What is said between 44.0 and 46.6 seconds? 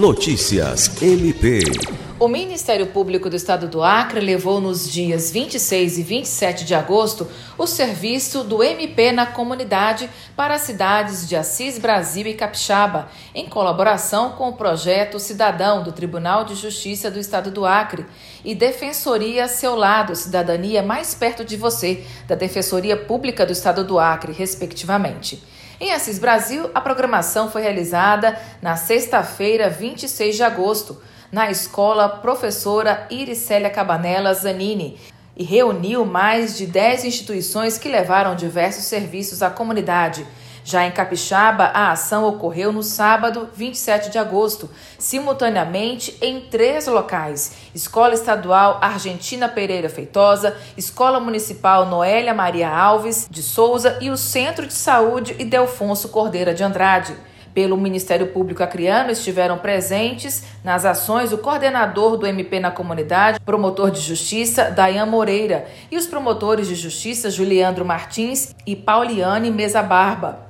de agosto, simultaneamente em